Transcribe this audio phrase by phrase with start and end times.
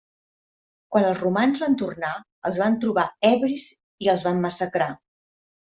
[0.95, 2.15] Quan els romans van tornar,
[2.51, 3.71] els van trobar ebris
[4.07, 4.95] i els van massacrar.